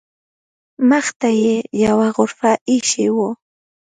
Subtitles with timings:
[0.89, 1.55] مخې ته یې
[1.85, 3.29] یوه غرفه ایښې وه.